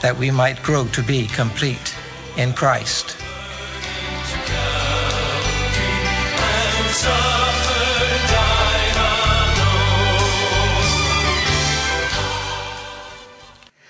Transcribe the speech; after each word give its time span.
that 0.00 0.18
we 0.18 0.30
might 0.30 0.62
grow 0.62 0.86
to 0.88 1.02
be 1.02 1.26
complete 1.26 1.94
in 2.36 2.52
Christ. 2.52 3.16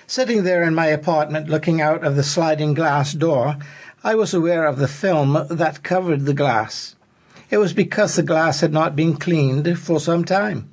Sitting 0.06 0.42
there 0.42 0.64
in 0.64 0.74
my 0.74 0.86
apartment 0.86 1.48
looking 1.48 1.80
out 1.80 2.04
of 2.04 2.16
the 2.16 2.24
sliding 2.24 2.74
glass 2.74 3.12
door, 3.12 3.56
I 4.02 4.16
was 4.16 4.34
aware 4.34 4.66
of 4.66 4.78
the 4.78 4.88
film 4.88 5.46
that 5.48 5.84
covered 5.84 6.24
the 6.24 6.34
glass. 6.34 6.96
It 7.48 7.58
was 7.58 7.72
because 7.72 8.16
the 8.16 8.24
glass 8.24 8.60
had 8.60 8.72
not 8.72 8.96
been 8.96 9.16
cleaned 9.16 9.78
for 9.78 10.00
some 10.00 10.24
time. 10.24 10.68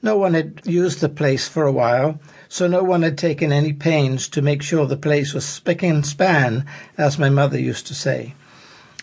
No 0.00 0.16
one 0.16 0.32
had 0.32 0.62
used 0.64 1.00
the 1.00 1.10
place 1.10 1.46
for 1.46 1.66
a 1.66 1.72
while, 1.72 2.18
so 2.54 2.68
no 2.68 2.84
one 2.84 3.02
had 3.02 3.18
taken 3.18 3.50
any 3.50 3.72
pains 3.72 4.28
to 4.28 4.40
make 4.40 4.62
sure 4.62 4.86
the 4.86 4.96
place 4.96 5.34
was 5.34 5.44
spick 5.44 5.82
and 5.82 6.06
span, 6.06 6.64
as 6.96 7.18
my 7.18 7.28
mother 7.28 7.58
used 7.58 7.84
to 7.84 7.92
say. 7.92 8.32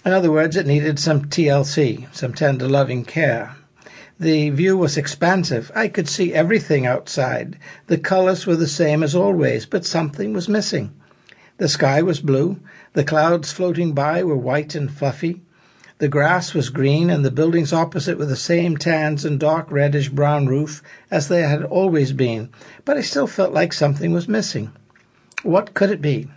In 0.05 0.13
other 0.13 0.31
words, 0.31 0.55
it 0.55 0.65
needed 0.65 0.97
some 0.97 1.25
TLC, 1.25 2.07
some 2.15 2.33
tender 2.33 2.69
loving 2.69 3.03
care. 3.03 3.57
The 4.17 4.51
view 4.51 4.77
was 4.77 4.95
expansive. 4.95 5.69
I 5.75 5.89
could 5.89 6.07
see 6.07 6.33
everything 6.33 6.85
outside. 6.85 7.57
The 7.87 7.97
colors 7.97 8.47
were 8.47 8.55
the 8.55 8.69
same 8.69 9.03
as 9.03 9.13
always, 9.13 9.65
but 9.65 9.85
something 9.85 10.31
was 10.31 10.47
missing. 10.47 10.93
The 11.57 11.67
sky 11.67 12.01
was 12.01 12.21
blue. 12.21 12.57
The 12.93 13.03
clouds 13.03 13.51
floating 13.51 13.91
by 13.91 14.23
were 14.23 14.37
white 14.37 14.75
and 14.75 14.89
fluffy. 14.89 15.41
The 16.01 16.07
grass 16.07 16.55
was 16.55 16.71
green, 16.71 17.11
and 17.11 17.23
the 17.23 17.29
buildings 17.29 17.71
opposite 17.71 18.17
were 18.17 18.25
the 18.25 18.35
same 18.35 18.75
tans 18.75 19.23
and 19.23 19.39
dark 19.39 19.69
reddish 19.69 20.09
brown 20.09 20.47
roof 20.47 20.81
as 21.11 21.27
they 21.27 21.43
had 21.43 21.63
always 21.63 22.11
been, 22.11 22.49
but 22.85 22.97
I 22.97 23.01
still 23.01 23.27
felt 23.27 23.53
like 23.53 23.71
something 23.71 24.11
was 24.11 24.27
missing. 24.27 24.71
What 25.43 25.75
could 25.75 25.91
it 25.91 26.01
be? 26.01 26.27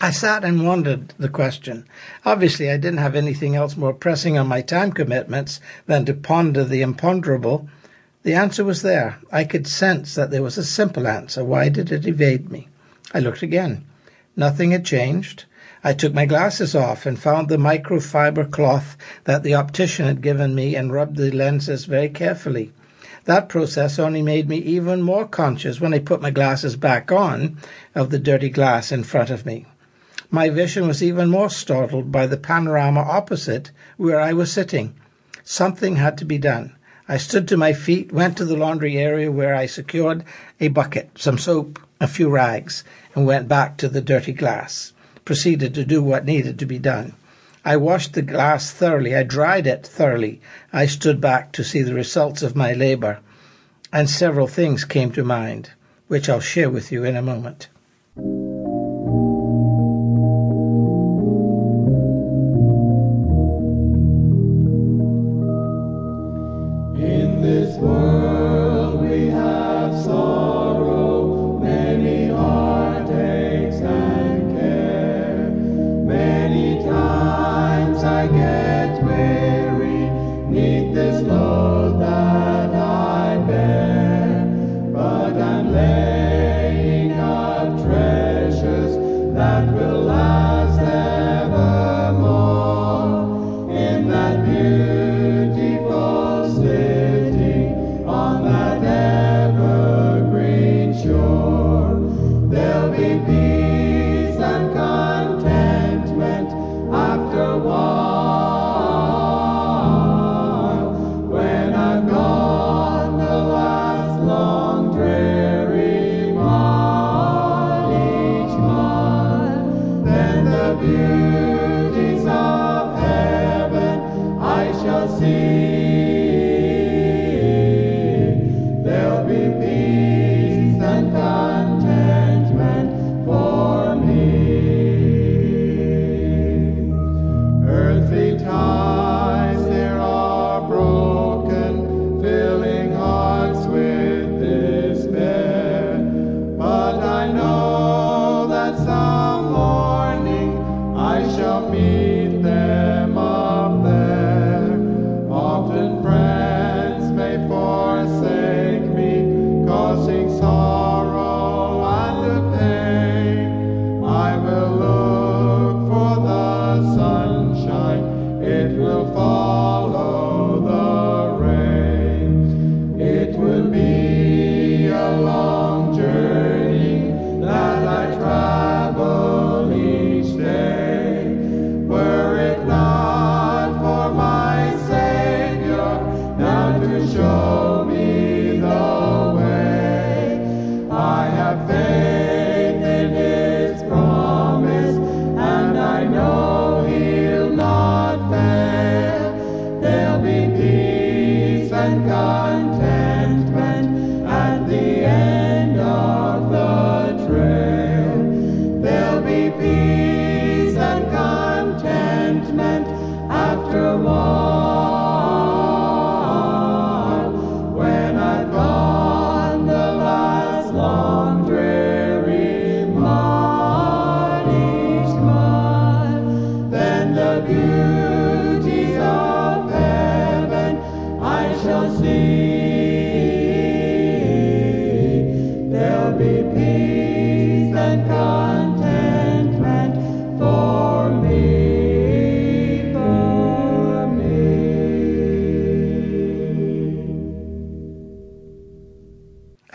I 0.00 0.10
sat 0.10 0.44
and 0.44 0.66
wondered 0.66 1.14
the 1.20 1.28
question. 1.28 1.86
Obviously, 2.26 2.68
I 2.68 2.78
didn't 2.78 2.98
have 2.98 3.14
anything 3.14 3.54
else 3.54 3.76
more 3.76 3.94
pressing 3.94 4.36
on 4.36 4.48
my 4.48 4.60
time 4.60 4.90
commitments 4.90 5.60
than 5.86 6.04
to 6.06 6.12
ponder 6.12 6.64
the 6.64 6.82
imponderable. 6.82 7.68
The 8.24 8.34
answer 8.34 8.64
was 8.64 8.82
there. 8.82 9.18
I 9.30 9.44
could 9.44 9.68
sense 9.68 10.16
that 10.16 10.32
there 10.32 10.42
was 10.42 10.58
a 10.58 10.64
simple 10.64 11.06
answer. 11.06 11.44
Why 11.44 11.68
did 11.68 11.92
it 11.92 12.08
evade 12.08 12.50
me? 12.50 12.66
I 13.14 13.20
looked 13.20 13.42
again. 13.42 13.84
Nothing 14.34 14.72
had 14.72 14.84
changed. 14.84 15.44
I 15.82 15.94
took 15.94 16.12
my 16.12 16.26
glasses 16.26 16.74
off 16.74 17.06
and 17.06 17.18
found 17.18 17.48
the 17.48 17.56
microfiber 17.56 18.50
cloth 18.50 18.98
that 19.24 19.42
the 19.42 19.54
optician 19.54 20.04
had 20.04 20.20
given 20.20 20.54
me 20.54 20.76
and 20.76 20.92
rubbed 20.92 21.16
the 21.16 21.30
lenses 21.30 21.86
very 21.86 22.10
carefully. 22.10 22.72
That 23.24 23.48
process 23.48 23.98
only 23.98 24.20
made 24.20 24.46
me 24.46 24.58
even 24.58 25.00
more 25.00 25.26
conscious 25.26 25.80
when 25.80 25.94
I 25.94 25.98
put 25.98 26.20
my 26.20 26.30
glasses 26.30 26.76
back 26.76 27.10
on 27.10 27.56
of 27.94 28.10
the 28.10 28.18
dirty 28.18 28.50
glass 28.50 28.92
in 28.92 29.04
front 29.04 29.30
of 29.30 29.46
me. 29.46 29.64
My 30.30 30.50
vision 30.50 30.86
was 30.86 31.02
even 31.02 31.30
more 31.30 31.48
startled 31.48 32.12
by 32.12 32.26
the 32.26 32.36
panorama 32.36 33.00
opposite 33.00 33.70
where 33.96 34.20
I 34.20 34.34
was 34.34 34.52
sitting. 34.52 34.94
Something 35.44 35.96
had 35.96 36.18
to 36.18 36.26
be 36.26 36.36
done. 36.36 36.74
I 37.08 37.16
stood 37.16 37.48
to 37.48 37.56
my 37.56 37.72
feet, 37.72 38.12
went 38.12 38.36
to 38.36 38.44
the 38.44 38.56
laundry 38.56 38.98
area 38.98 39.32
where 39.32 39.54
I 39.54 39.64
secured 39.64 40.24
a 40.60 40.68
bucket, 40.68 41.10
some 41.16 41.38
soap, 41.38 41.78
a 42.00 42.06
few 42.06 42.28
rags, 42.28 42.84
and 43.14 43.26
went 43.26 43.48
back 43.48 43.78
to 43.78 43.88
the 43.88 44.02
dirty 44.02 44.32
glass. 44.32 44.92
Proceeded 45.30 45.74
to 45.74 45.84
do 45.84 46.02
what 46.02 46.24
needed 46.24 46.58
to 46.58 46.66
be 46.66 46.80
done. 46.80 47.12
I 47.64 47.76
washed 47.76 48.14
the 48.14 48.20
glass 48.20 48.72
thoroughly. 48.72 49.14
I 49.14 49.22
dried 49.22 49.64
it 49.64 49.86
thoroughly. 49.86 50.40
I 50.72 50.86
stood 50.86 51.20
back 51.20 51.52
to 51.52 51.62
see 51.62 51.82
the 51.82 51.94
results 51.94 52.42
of 52.42 52.56
my 52.56 52.72
labor. 52.72 53.20
And 53.92 54.10
several 54.10 54.48
things 54.48 54.84
came 54.84 55.12
to 55.12 55.22
mind, 55.22 55.70
which 56.08 56.28
I'll 56.28 56.40
share 56.40 56.68
with 56.68 56.90
you 56.90 57.04
in 57.04 57.14
a 57.14 57.22
moment. 57.22 57.68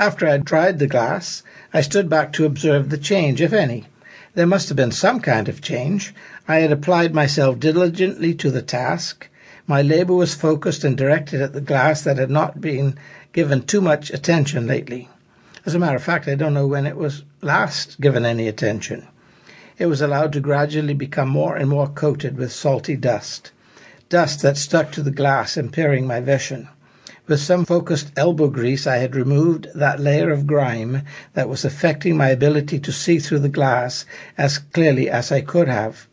After 0.06 0.28
I 0.28 0.34
had 0.34 0.46
tried 0.46 0.78
the 0.78 0.86
glass, 0.86 1.42
I 1.74 1.82
stood 1.82 2.10
back 2.10 2.32
to 2.34 2.46
observe 2.46 2.92
the 2.92 2.98
change, 3.00 3.42
if 3.42 3.52
any. 3.52 3.86
There 4.36 4.46
must 4.46 4.70
have 4.70 4.76
been 4.76 4.92
some 4.92 5.20
kind 5.20 5.50
of 5.50 5.64
change. 5.64 6.14
I 6.48 6.58
had 6.58 6.72
applied 6.72 7.16
myself 7.16 7.60
diligently 7.60 8.36
to 8.36 8.52
the 8.52 8.62
task. 8.62 9.28
My 9.66 9.82
labour 9.82 10.14
was 10.14 10.36
focused 10.36 10.84
and 10.84 10.96
directed 10.96 11.42
at 11.42 11.54
the 11.54 11.60
glass 11.60 12.04
that 12.04 12.20
had 12.20 12.30
not 12.30 12.62
been 12.62 13.00
given 13.34 13.64
too 13.64 13.82
much 13.82 14.12
attention 14.12 14.68
lately. 14.68 15.10
As 15.66 15.74
a 15.74 15.80
matter 15.80 15.96
of 15.96 16.04
fact, 16.04 16.28
I 16.28 16.36
don't 16.36 16.54
know 16.54 16.68
when 16.68 16.86
it 16.86 16.98
was 16.98 17.24
last 17.42 18.00
given 18.00 18.28
any 18.28 18.48
attention. 18.48 19.08
It 19.80 19.88
was 19.88 20.02
allowed 20.02 20.34
to 20.34 20.40
gradually 20.40 20.94
become 20.94 21.30
more 21.30 21.56
and 21.56 21.68
more 21.68 21.88
coated 21.88 22.38
with 22.38 22.52
salty 22.52 22.96
dust, 22.96 23.50
dust 24.10 24.44
that 24.44 24.58
stuck 24.58 24.92
to 24.92 25.02
the 25.02 25.10
glass, 25.10 25.58
impairing 25.58 26.06
my 26.06 26.20
vision. 26.20 26.68
With 27.28 27.40
some 27.40 27.66
focused 27.66 28.12
elbow 28.16 28.50
grease, 28.50 28.86
I 28.86 28.98
had 28.98 29.16
removed 29.16 29.68
that 29.74 30.00
layer 30.00 30.30
of 30.30 30.46
grime 30.46 31.02
that 31.34 31.50
was 31.50 31.66
affecting 31.66 32.16
my 32.16 32.30
ability 32.30 32.78
to 32.80 32.92
see 32.92 33.18
through 33.18 33.40
the 33.40 33.50
glass 33.50 34.06
as 34.38 34.60
clearly 34.60 35.10
as 35.10 35.32
I 35.32 35.42
could 35.42 35.68
have. 35.68 36.08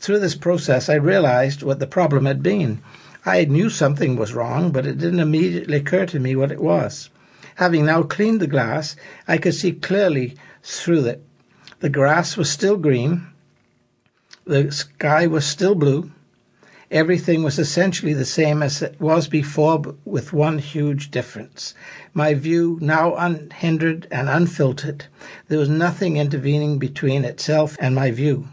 Through 0.00 0.18
this 0.18 0.34
process, 0.34 0.88
I 0.88 0.94
realized 0.94 1.62
what 1.62 1.78
the 1.78 1.86
problem 1.86 2.26
had 2.26 2.42
been. 2.42 2.80
I 3.24 3.44
knew 3.44 3.70
something 3.70 4.16
was 4.16 4.34
wrong, 4.34 4.72
but 4.72 4.86
it 4.86 4.98
didn't 4.98 5.20
immediately 5.20 5.76
occur 5.76 6.04
to 6.06 6.18
me 6.18 6.34
what 6.34 6.50
it 6.50 6.60
was. 6.60 7.10
Having 7.56 7.86
now 7.86 8.02
cleaned 8.02 8.40
the 8.40 8.48
glass, 8.48 8.96
I 9.28 9.38
could 9.38 9.54
see 9.54 9.70
clearly 9.72 10.36
through 10.64 11.04
it. 11.04 11.24
The 11.78 11.88
grass 11.88 12.36
was 12.36 12.50
still 12.50 12.76
green. 12.76 13.28
The 14.44 14.72
sky 14.72 15.28
was 15.28 15.46
still 15.46 15.76
blue. 15.76 16.10
Everything 16.92 17.42
was 17.42 17.58
essentially 17.58 18.14
the 18.14 18.24
same 18.24 18.62
as 18.62 18.80
it 18.80 18.94
was 19.00 19.26
before, 19.26 19.78
but 19.78 19.96
with 20.04 20.32
one 20.32 20.58
huge 20.58 21.10
difference. 21.10 21.74
My 22.14 22.32
view, 22.32 22.78
now 22.80 23.16
unhindered 23.16 24.06
and 24.10 24.28
unfiltered, 24.28 25.06
there 25.48 25.58
was 25.58 25.68
nothing 25.68 26.16
intervening 26.16 26.78
between 26.78 27.24
itself 27.24 27.76
and 27.80 27.96
my 27.96 28.12
view. 28.12 28.46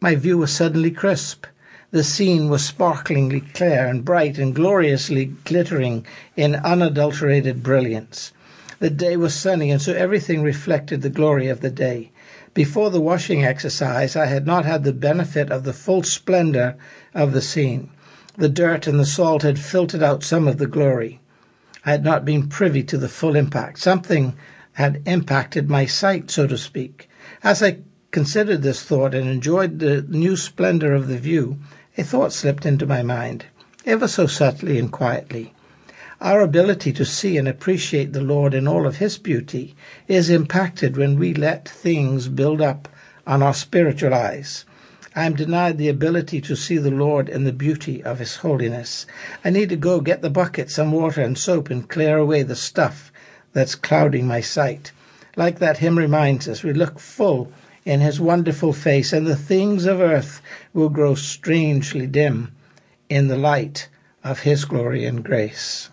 My 0.00 0.14
view 0.14 0.38
was 0.38 0.52
suddenly 0.52 0.92
crisp. 0.92 1.46
The 1.90 2.04
scene 2.04 2.48
was 2.48 2.64
sparklingly 2.64 3.40
clear 3.40 3.86
and 3.86 4.04
bright 4.04 4.38
and 4.38 4.54
gloriously 4.54 5.32
glittering 5.44 6.06
in 6.36 6.54
unadulterated 6.54 7.64
brilliance. 7.64 8.32
The 8.78 8.90
day 8.90 9.16
was 9.16 9.34
sunny, 9.34 9.72
and 9.72 9.82
so 9.82 9.92
everything 9.92 10.42
reflected 10.42 11.02
the 11.02 11.10
glory 11.10 11.48
of 11.48 11.62
the 11.62 11.70
day. 11.70 12.12
Before 12.54 12.90
the 12.90 13.00
washing 13.00 13.44
exercise, 13.44 14.16
I 14.16 14.26
had 14.26 14.46
not 14.46 14.64
had 14.64 14.84
the 14.84 14.92
benefit 14.92 15.50
of 15.50 15.64
the 15.64 15.72
full 15.72 16.02
splendor 16.02 16.76
of 17.14 17.32
the 17.32 17.42
scene. 17.42 17.90
The 18.36 18.48
dirt 18.48 18.86
and 18.86 18.98
the 18.98 19.06
salt 19.06 19.42
had 19.42 19.58
filtered 19.58 20.02
out 20.02 20.22
some 20.22 20.46
of 20.46 20.58
the 20.58 20.66
glory. 20.66 21.20
I 21.84 21.90
had 21.90 22.04
not 22.04 22.24
been 22.24 22.48
privy 22.48 22.82
to 22.84 22.96
the 22.96 23.08
full 23.08 23.36
impact. 23.36 23.78
Something 23.78 24.34
had 24.74 25.02
impacted 25.06 25.68
my 25.68 25.86
sight, 25.86 26.30
so 26.30 26.46
to 26.46 26.56
speak. 26.56 27.08
As 27.42 27.62
I 27.62 27.78
considered 28.10 28.62
this 28.62 28.82
thought 28.82 29.14
and 29.14 29.28
enjoyed 29.28 29.78
the 29.78 30.02
new 30.08 30.36
splendor 30.36 30.94
of 30.94 31.08
the 31.08 31.18
view, 31.18 31.58
a 31.96 32.04
thought 32.04 32.32
slipped 32.32 32.64
into 32.64 32.86
my 32.86 33.02
mind, 33.02 33.46
ever 33.84 34.06
so 34.06 34.26
subtly 34.26 34.78
and 34.78 34.92
quietly. 34.92 35.52
Our 36.20 36.40
ability 36.40 36.92
to 36.94 37.04
see 37.04 37.36
and 37.36 37.46
appreciate 37.46 38.12
the 38.12 38.20
Lord 38.20 38.52
in 38.52 38.66
all 38.66 38.88
of 38.88 38.96
His 38.96 39.16
beauty 39.16 39.76
is 40.08 40.28
impacted 40.28 40.96
when 40.96 41.16
we 41.16 41.32
let 41.32 41.68
things 41.68 42.26
build 42.26 42.60
up 42.60 42.88
on 43.24 43.40
our 43.40 43.54
spiritual 43.54 44.12
eyes. 44.12 44.64
I 45.14 45.26
am 45.26 45.36
denied 45.36 45.78
the 45.78 45.88
ability 45.88 46.40
to 46.40 46.56
see 46.56 46.76
the 46.76 46.90
Lord 46.90 47.28
in 47.28 47.44
the 47.44 47.52
beauty 47.52 48.02
of 48.02 48.18
His 48.18 48.34
holiness. 48.36 49.06
I 49.44 49.50
need 49.50 49.68
to 49.68 49.76
go 49.76 50.00
get 50.00 50.20
the 50.20 50.28
bucket, 50.28 50.72
some 50.72 50.90
water 50.90 51.22
and 51.22 51.38
soap, 51.38 51.70
and 51.70 51.88
clear 51.88 52.18
away 52.18 52.42
the 52.42 52.56
stuff 52.56 53.12
that's 53.52 53.76
clouding 53.76 54.26
my 54.26 54.40
sight. 54.40 54.90
Like 55.36 55.60
that 55.60 55.78
hymn 55.78 55.96
reminds 55.96 56.48
us, 56.48 56.64
we 56.64 56.72
look 56.72 56.98
full 56.98 57.52
in 57.84 58.00
His 58.00 58.18
wonderful 58.18 58.72
face, 58.72 59.12
and 59.12 59.24
the 59.24 59.36
things 59.36 59.86
of 59.86 60.00
earth 60.00 60.42
will 60.74 60.88
grow 60.88 61.14
strangely 61.14 62.08
dim 62.08 62.50
in 63.08 63.28
the 63.28 63.38
light 63.38 63.88
of 64.24 64.40
His 64.40 64.64
glory 64.64 65.04
and 65.04 65.24
grace. 65.24 65.90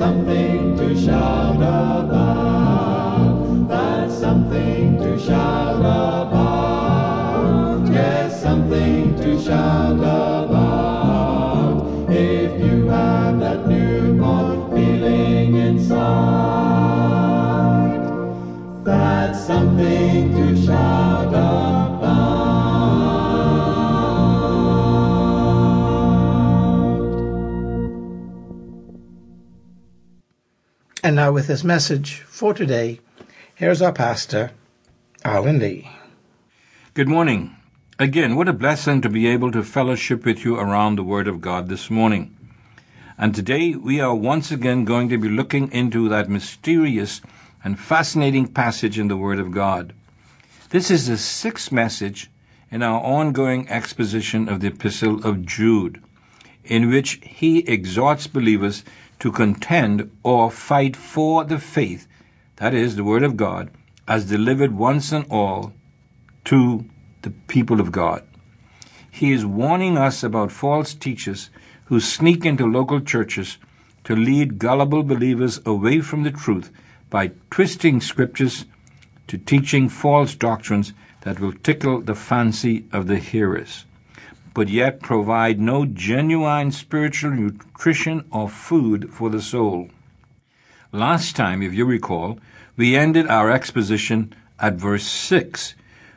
And 0.00 0.59
now, 31.30 31.34
with 31.34 31.46
his 31.46 31.62
message 31.62 32.22
for 32.22 32.52
today, 32.52 32.98
here's 33.54 33.80
our 33.80 33.92
pastor, 33.92 34.50
Alan 35.24 35.60
Lee. 35.60 35.88
Good 36.92 37.06
morning. 37.06 37.54
Again, 38.00 38.34
what 38.34 38.48
a 38.48 38.52
blessing 38.52 39.00
to 39.02 39.08
be 39.08 39.28
able 39.28 39.52
to 39.52 39.62
fellowship 39.62 40.24
with 40.24 40.44
you 40.44 40.56
around 40.56 40.96
the 40.96 41.04
Word 41.04 41.28
of 41.28 41.40
God 41.40 41.68
this 41.68 41.88
morning. 41.88 42.36
And 43.16 43.32
today 43.32 43.76
we 43.76 44.00
are 44.00 44.12
once 44.12 44.50
again 44.50 44.84
going 44.84 45.08
to 45.10 45.18
be 45.18 45.28
looking 45.28 45.70
into 45.70 46.08
that 46.08 46.28
mysterious 46.28 47.20
and 47.62 47.78
fascinating 47.78 48.48
passage 48.48 48.98
in 48.98 49.06
the 49.06 49.16
Word 49.16 49.38
of 49.38 49.52
God. 49.52 49.92
This 50.70 50.90
is 50.90 51.06
the 51.06 51.16
sixth 51.16 51.70
message 51.70 52.28
in 52.72 52.82
our 52.82 53.00
ongoing 53.00 53.68
exposition 53.68 54.48
of 54.48 54.58
the 54.58 54.66
Epistle 54.66 55.24
of 55.24 55.46
Jude, 55.46 56.02
in 56.64 56.90
which 56.90 57.20
he 57.22 57.60
exhorts 57.68 58.26
believers 58.26 58.82
to 59.20 59.30
contend 59.30 60.10
or 60.22 60.50
fight 60.50 60.96
for 60.96 61.44
the 61.44 61.58
faith, 61.58 62.08
that 62.56 62.74
is, 62.74 62.96
the 62.96 63.04
Word 63.04 63.22
of 63.22 63.36
God, 63.36 63.70
as 64.08 64.24
delivered 64.24 64.72
once 64.76 65.12
and 65.12 65.24
all 65.30 65.72
to 66.44 66.84
the 67.22 67.30
people 67.46 67.80
of 67.80 67.92
God. 67.92 68.22
he 69.10 69.32
is 69.32 69.44
warning 69.44 69.98
us 69.98 70.22
about 70.22 70.52
false 70.52 70.94
teachers 70.94 71.50
who 71.86 72.00
sneak 72.00 72.46
into 72.46 72.64
local 72.66 73.00
churches 73.00 73.58
to 74.04 74.14
lead 74.16 74.58
gullible 74.58 75.02
believers 75.02 75.60
away 75.66 76.00
from 76.00 76.22
the 76.22 76.30
truth 76.30 76.70
by 77.10 77.30
twisting 77.50 78.00
scriptures 78.00 78.64
to 79.26 79.36
teaching 79.36 79.88
false 79.88 80.34
doctrines 80.34 80.92
that 81.22 81.40
will 81.40 81.52
tickle 81.52 82.00
the 82.00 82.14
fancy 82.14 82.86
of 82.92 83.06
the 83.08 83.18
hearers, 83.18 83.84
but 84.54 84.68
yet 84.68 85.00
provide 85.00 85.60
no 85.60 85.86
genuine 85.86 86.72
spiritual 86.72 87.30
nutrition 87.30 88.24
or 88.30 88.48
food 88.48 89.12
for 89.12 89.30
the 89.30 89.42
soul. 89.42 89.88
Last 90.92 91.36
time, 91.36 91.62
if 91.62 91.72
you 91.72 91.84
recall, 91.84 92.38
we 92.76 92.96
ended 92.96 93.26
our 93.28 93.50
exposition 93.50 94.34
at 94.58 94.74
verse 94.74 95.06
6, 95.06 95.74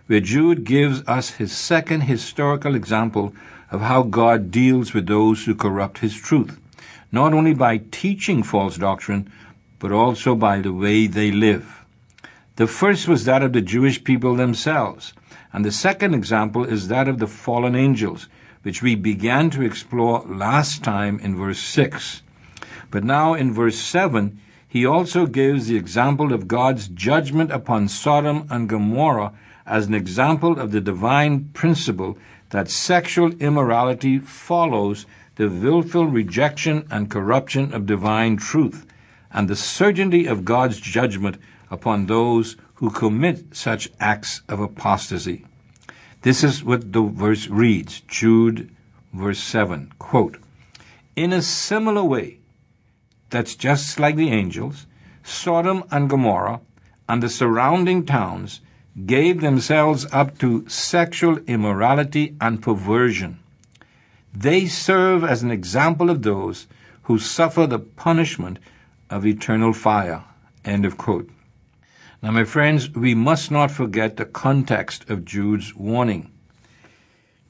where 0.08 0.20
Jude 0.20 0.63
gives 0.63 1.04
us 1.08 1.32
his 1.32 1.52
second 1.52 2.02
historical 2.02 2.75
example 2.75 3.34
of 3.72 3.82
how 3.82 4.04
God 4.04 4.52
deals 4.52 4.94
with 4.94 5.08
those 5.08 5.46
who 5.46 5.56
corrupt 5.56 6.00
his 6.00 6.16
truth, 6.16 6.60
not 7.12 7.34
only 7.34 7.54
by 7.54 7.82
teaching 7.92 8.44
false 8.44 8.78
doctrine, 8.78 9.32
but 9.80 9.92
also 9.92 10.36
by 10.36 10.60
the 10.60 10.74
way 10.74 11.08
they 11.08 11.32
live. 11.32 11.86
The 12.56 12.68
first 12.68 13.08
was 13.08 13.25
that 13.25 13.42
of 13.42 13.54
the 13.54 13.62
Jewish 13.62 14.04
people 14.04 14.36
themselves, 14.36 15.13
and 15.54 15.64
the 15.64 15.72
second 15.72 16.16
example 16.16 16.66
is 16.66 16.88
that 16.88 17.08
of 17.08 17.20
the 17.20 17.28
fallen 17.28 17.76
angels, 17.76 18.28
which 18.64 18.82
we 18.82 18.96
began 18.96 19.52
to 19.52 19.62
explore 19.62 20.26
last 20.26 20.84
time 20.84 21.20
in 21.20 21.38
verse 21.38 21.60
6. 21.60 22.24
But 22.90 23.04
now 23.04 23.36
in 23.36 23.54
verse 23.54 23.78
7, 23.78 24.40
he 24.68 24.86
also 24.86 25.28
gives 25.28 25.68
the 25.68 25.78
example 25.78 26.34
of 26.34 26.48
God's 26.48 26.88
judgment 26.88 27.52
upon 27.52 27.88
Sodom 27.88 28.48
and 28.50 28.68
Gomorrah 28.68 29.34
as 29.68 29.86
an 29.86 29.94
example 29.94 30.60
of 30.60 30.72
the 30.72 30.82
divine 30.82 31.50
principle 31.54 32.18
that 32.50 32.70
sexual 32.70 33.32
immorality 33.34 34.18
follows 34.18 35.06
the 35.36 35.50
willful 35.50 36.08
rejection 36.08 36.88
and 36.90 37.10
corruption 37.10 37.74
of 37.74 37.86
divine 37.86 38.38
truth, 38.38 38.86
and 39.32 39.48
the 39.48 39.56
certainty 39.56 40.26
of 40.26 40.46
God's 40.46 40.80
judgment 40.80 41.38
upon 41.70 42.06
those 42.06 42.56
who 42.84 42.90
commit 42.90 43.56
such 43.56 43.88
acts 43.98 44.42
of 44.50 44.60
apostasy. 44.60 45.46
This 46.24 46.44
is 46.44 46.66
what 46.66 46.92
the 46.92 47.04
verse 47.04 47.48
reads, 47.48 48.02
Jude 48.10 48.70
verse 49.13 49.40
7, 49.40 49.94
quote, 50.00 50.38
In 51.16 51.32
a 51.32 51.42
similar 51.42 52.04
way, 52.04 52.40
that's 53.30 53.56
just 53.56 54.02
like 54.02 54.18
the 54.18 54.32
angels, 54.32 54.86
Sodom 55.24 55.86
and 55.92 56.10
Gomorrah 56.10 56.60
and 57.08 57.24
the 57.24 57.30
surrounding 57.30 58.06
towns 58.06 58.60
gave 59.06 59.40
themselves 59.40 60.06
up 60.12 60.38
to 60.40 60.68
sexual 60.68 61.38
immorality 61.48 62.36
and 62.42 62.62
perversion. 62.62 63.40
They 64.34 64.66
serve 64.66 65.24
as 65.24 65.42
an 65.42 65.52
example 65.52 66.10
of 66.10 66.24
those 66.24 66.68
who 67.04 67.18
suffer 67.18 67.66
the 67.66 67.80
punishment 67.80 68.60
of 69.10 69.25
eternal 69.25 69.72
fire. 69.72 70.25
End 70.66 70.86
of 70.86 70.98
quote. 70.98 71.30
Now, 72.24 72.32
my 72.32 72.46
friends, 72.46 72.89
we 72.89 73.13
must 73.15 73.51
not 73.51 73.70
forget 73.70 74.15
the 74.15 74.24
context 74.24 75.10
of 75.10 75.25
Jude's 75.25 75.75
warning. 75.75 76.32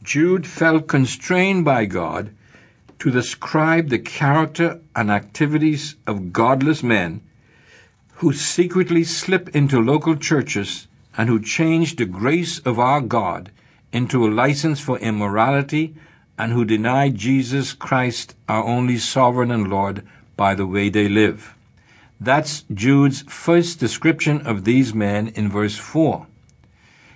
Jude 0.01 0.47
felt 0.47 0.87
constrained 0.87 1.63
by 1.63 1.85
God 1.85 2.33
to 2.97 3.11
describe 3.11 3.89
the 3.89 3.99
character 3.99 4.81
and 4.95 5.11
activities 5.11 5.95
of 6.07 6.33
godless 6.33 6.81
men 6.81 7.21
who 8.15 8.33
secretly 8.33 9.03
slip 9.03 9.55
into 9.55 9.79
local 9.79 10.15
churches 10.15 10.87
and 11.15 11.29
who 11.29 11.39
change 11.39 11.95
the 11.95 12.07
grace 12.07 12.57
of 12.57 12.79
our 12.79 12.99
God 12.99 13.51
into 13.91 14.25
a 14.25 14.33
license 14.33 14.79
for 14.79 14.97
immorality 14.97 15.93
and 16.35 16.51
who 16.51 16.65
deny 16.65 17.09
Jesus 17.09 17.73
Christ, 17.73 18.35
our 18.49 18.63
only 18.63 18.97
sovereign 18.97 19.51
and 19.51 19.69
Lord, 19.69 20.03
by 20.35 20.55
the 20.55 20.65
way 20.65 20.89
they 20.89 21.07
live. 21.07 21.52
That's 22.23 22.63
Jude's 22.73 23.23
first 23.23 23.81
description 23.81 24.47
of 24.47 24.63
these 24.63 24.93
men 24.93 25.27
in 25.27 25.49
verse 25.49 25.75
4. 25.77 26.25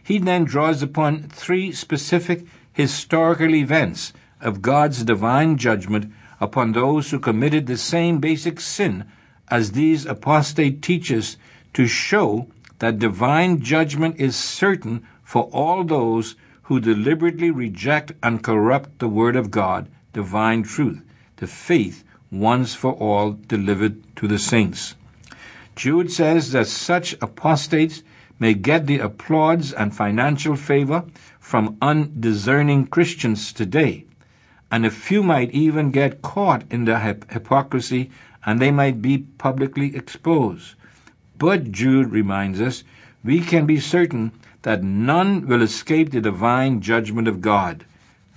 He 0.04 0.18
then 0.18 0.44
draws 0.44 0.84
upon 0.84 1.30
three 1.30 1.72
specific 1.72 2.46
historical 2.74 3.56
events 3.56 4.12
of 4.42 4.62
God's 4.62 5.06
divine 5.06 5.56
judgment 5.56 6.12
upon 6.42 6.74
those 6.74 7.10
who 7.10 7.20
committed 7.20 7.68
the 7.68 7.78
same 7.78 8.20
basic 8.20 8.60
sin 8.60 9.06
as 9.48 9.72
these 9.72 10.06
apostate 10.06 10.82
teachers 10.82 11.38
to 11.74 11.88
show 11.88 12.48
that 12.80 13.00
divine 13.00 13.62
judgment 13.62 14.20
is 14.20 14.36
certain 14.36 15.08
for 15.24 15.44
all 15.54 15.86
those 15.86 16.36
who 16.64 16.82
deliberately 16.82 17.50
reject 17.50 18.12
and 18.22 18.44
corrupt 18.44 19.00
the 19.00 19.08
Word 19.08 19.38
of 19.38 19.52
God, 19.52 19.88
divine 20.12 20.64
truth, 20.64 21.02
the 21.38 21.48
faith 21.48 22.04
once 22.32 22.76
for 22.76 22.94
all 22.94 23.32
delivered 23.48 24.02
to 24.16 24.28
the 24.28 24.40
saints. 24.40 24.96
Jude 25.76 26.12
says 26.12 26.52
that 26.52 26.68
such 26.68 27.16
apostates 27.22 28.04
may 28.40 28.54
get 28.54 28.88
the 28.88 29.00
applause 29.00 29.74
and 29.74 29.96
financial 29.96 30.56
favor 30.56 31.04
from 31.40 31.78
undiscerning 31.82 32.88
Christians 32.88 33.54
today, 33.54 34.06
and 34.70 34.86
a 34.86 34.92
few 34.92 35.24
might 35.24 35.52
even 35.52 35.92
get 35.92 36.22
caught 36.22 36.64
in 36.70 36.86
their 36.86 37.00
hypocrisy 37.00 38.12
and 38.46 38.62
they 38.62 38.72
might 38.72 39.02
be 39.02 39.18
publicly 39.18 39.96
exposed. 39.96 40.76
But 41.38 41.72
Jude 41.72 42.12
reminds 42.12 42.60
us 42.60 42.84
we 43.24 43.42
can 43.42 43.66
be 43.66 43.80
certain 43.80 44.32
that 44.64 44.84
none 44.84 45.48
will 45.48 45.62
escape 45.62 46.12
the 46.12 46.22
divine 46.22 46.82
judgment 46.82 47.28
of 47.28 47.42
God. 47.42 47.86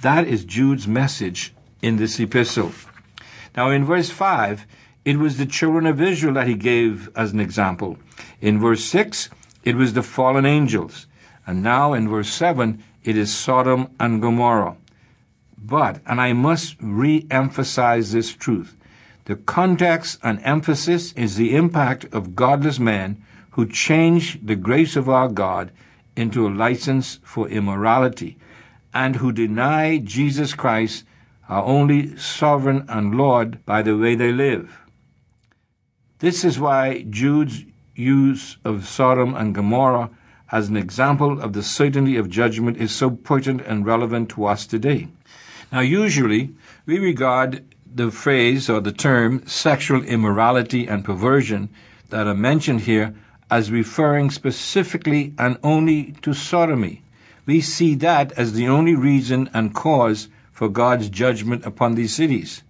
That 0.03 0.27
is 0.27 0.45
Jude's 0.45 0.87
message 0.87 1.55
in 1.83 1.97
this 1.97 2.21
epistle. 2.21 2.73
Now, 3.57 3.71
in 3.71 3.85
verse 3.85 4.11
5, 4.11 4.67
it 5.05 5.17
was 5.17 5.39
the 5.39 5.47
children 5.47 5.87
of 5.87 6.01
Israel 6.01 6.35
that 6.35 6.47
he 6.47 6.55
gave 6.55 7.11
as 7.17 7.33
an 7.33 7.41
example. 7.41 7.99
In 8.41 8.61
verse 8.61 8.85
6, 8.85 9.31
it 9.65 9.77
was 9.77 9.93
the 9.93 10.03
fallen 10.03 10.47
angels. 10.47 11.07
And 11.47 11.63
now 11.63 11.93
in 11.95 12.09
verse 12.09 12.31
7, 12.31 12.83
it 13.05 13.17
is 13.17 13.35
Sodom 13.35 13.91
and 13.99 14.21
Gomorrah. 14.21 14.77
But, 15.59 16.01
and 16.07 16.21
I 16.21 16.33
must 16.33 16.77
re 16.81 17.27
emphasize 17.31 18.13
this 18.13 18.33
truth, 18.35 18.77
the 19.27 19.37
context 19.37 20.19
and 20.23 20.41
emphasis 20.43 21.13
is 21.13 21.37
the 21.37 21.55
impact 21.55 22.07
of 22.13 22.35
godless 22.35 22.79
men 22.79 23.23
who 23.53 23.67
change 23.67 24.45
the 24.45 24.57
grace 24.57 24.97
of 24.97 25.09
our 25.09 25.29
God 25.29 25.71
into 26.17 26.47
a 26.47 26.51
license 26.51 27.21
for 27.23 27.49
immorality 27.49 28.39
and 28.93 29.17
who 29.17 29.33
deny 29.33 29.99
Jesus 29.99 30.55
Christ, 30.55 31.05
our 31.51 31.65
only 31.65 32.17
sovereign 32.17 32.87
and 32.89 33.17
Lord, 33.17 33.67
by 33.67 33.83
the 33.83 33.97
way 33.97 34.15
they 34.15 34.31
live. 34.31 34.79
This 36.21 36.45
is 36.45 36.61
why 36.61 37.03
Jude's 37.11 37.65
use 37.97 38.57
of 38.65 38.87
Sodom 38.87 39.35
and 39.35 39.53
Gomorrah 39.53 40.11
as 40.53 40.69
an 40.69 40.77
example 40.77 41.41
of 41.41 41.53
the 41.53 41.63
certainty 41.63 42.17
of 42.17 42.31
judgment 42.31 42.77
is 42.77 42.93
so 42.93 43.11
pertinent 43.11 43.67
and 43.67 43.85
relevant 43.85 44.29
to 44.31 44.47
us 44.47 44.65
today. 44.65 45.09
Now, 45.73 45.81
usually, 45.81 46.55
we 46.87 46.99
regard 46.99 47.65
the 47.93 48.13
phrase 48.13 48.71
or 48.71 48.81
the 48.81 48.93
term 48.93 49.45
sexual 49.47 50.05
immorality 50.05 50.87
and 50.87 51.05
perversion 51.05 51.69
that 52.11 52.29
are 52.29 52.35
mentioned 52.35 52.83
here 52.83 53.15
as 53.51 53.73
referring 53.73 54.31
specifically 54.31 55.35
and 55.37 55.59
only 55.65 56.13
to 56.23 56.33
sodomy. 56.33 57.03
We 57.45 57.61
see 57.61 57.97
that 57.97 58.31
as 58.33 58.53
the 58.53 58.69
only 58.69 58.95
reason 58.95 59.51
and 59.53 59.75
cause 59.75 60.29
for 60.61 60.69
God's 60.69 61.09
judgment 61.09 61.65
upon 61.65 61.95
these 61.95 62.15
cities. 62.15 62.63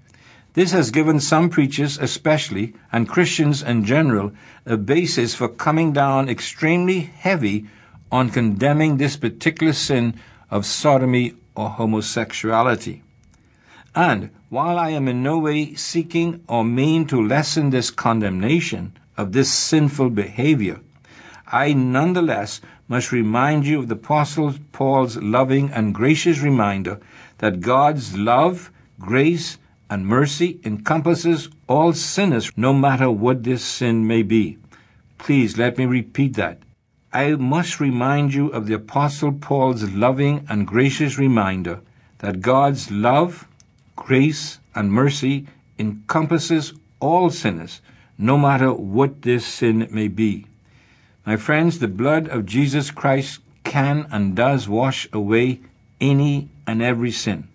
This 0.55 0.71
has 0.71 0.93
given 0.93 1.19
some 1.19 1.51
preachers, 1.51 1.99
especially, 1.99 2.73
and 2.93 3.09
Christians 3.09 3.65
in 3.65 3.85
general, 3.85 4.31
a 4.65 4.77
basis 4.77 5.35
for 5.35 5.49
coming 5.49 5.93
down 5.93 6.29
extremely 6.29 7.01
heavy 7.01 7.67
on 8.13 8.31
condemning 8.31 8.99
this 8.99 9.17
particular 9.17 9.73
sin 9.73 10.15
of 10.53 10.65
sodomy 10.65 11.35
or 11.57 11.71
homosexuality. 11.71 13.03
And 13.93 14.31
while 14.51 14.79
I 14.79 14.91
am 14.91 15.09
in 15.09 15.25
no 15.25 15.41
way 15.41 15.75
seeking 15.75 16.45
or 16.47 16.63
mean 16.63 17.07
to 17.07 17.21
lessen 17.21 17.71
this 17.71 17.91
condemnation 17.91 18.93
of 19.17 19.33
this 19.33 19.53
sinful 19.53 20.11
behavior, 20.11 20.79
I 21.49 21.73
nonetheless 21.73 22.61
must 22.87 23.11
remind 23.11 23.67
you 23.67 23.81
of 23.81 23.89
the 23.89 23.97
Apostle 23.97 24.55
Paul's 24.71 25.17
loving 25.17 25.71
and 25.73 25.93
gracious 25.93 26.41
reminder 26.41 27.01
that 27.41 27.61
God's 27.61 28.17
love, 28.17 28.71
grace, 28.99 29.57
and 29.89 30.07
mercy 30.07 30.61
encompasses 30.63 31.49
all 31.67 31.93
sinners, 31.93 32.53
no 32.57 32.73
matter 32.73 33.11
what 33.11 33.43
this 33.43 33.65
sin 33.65 34.07
may 34.07 34.23
be. 34.23 34.59
Please 35.19 35.59
let 35.59 35.79
me 35.79 35.87
repeat 35.87 36.37
that. 36.37 36.59
I 37.13 37.33
must 37.33 37.81
remind 37.81 38.33
you 38.35 38.49
of 38.49 38.67
the 38.67 38.75
Apostle 38.75 39.33
Paul's 39.33 39.91
loving 39.91 40.47
and 40.49 40.67
gracious 40.67 41.19
reminder 41.19 41.81
that 42.19 42.43
God's 42.43 42.91
love, 42.91 43.49
grace, 43.97 44.61
and 44.75 44.93
mercy 44.93 45.47
encompasses 45.79 46.75
all 47.01 47.31
sinners, 47.31 47.81
no 48.19 48.37
matter 48.37 48.73
what 48.73 49.23
this 49.23 49.47
sin 49.47 49.89
may 49.91 50.09
be. 50.09 50.47
My 51.25 51.37
friends, 51.37 51.79
the 51.79 51.89
blood 51.89 52.29
of 52.29 52.47
Jesus 52.47 52.91
Christ 52.91 53.41
can 53.65 54.07
and 54.13 54.37
does 54.37 54.69
wash 54.69 55.09
away 55.13 55.61
any 56.01 56.49
and 56.71 56.81
every 56.81 57.11
sin. 57.11 57.49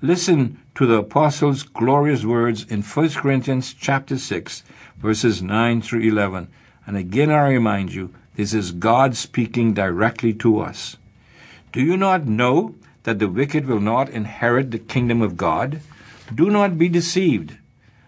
Listen 0.00 0.56
to 0.76 0.86
the 0.86 0.98
apostle's 0.98 1.64
glorious 1.64 2.24
words 2.24 2.64
in 2.70 2.80
1 2.80 3.08
Corinthians 3.10 3.74
chapter 3.74 4.16
6 4.16 4.62
verses 4.98 5.42
9 5.42 5.82
through 5.82 6.02
11. 6.02 6.46
And 6.86 6.96
again 6.96 7.32
I 7.32 7.48
remind 7.48 7.92
you, 7.92 8.14
this 8.36 8.54
is 8.54 8.70
God 8.70 9.16
speaking 9.16 9.74
directly 9.74 10.32
to 10.34 10.60
us. 10.60 10.96
Do 11.72 11.80
you 11.80 11.96
not 11.96 12.28
know 12.28 12.76
that 13.02 13.18
the 13.18 13.28
wicked 13.28 13.66
will 13.66 13.80
not 13.80 14.08
inherit 14.10 14.70
the 14.70 14.78
kingdom 14.78 15.22
of 15.22 15.36
God? 15.36 15.80
Do 16.32 16.48
not 16.48 16.78
be 16.78 16.88
deceived. 16.88 17.56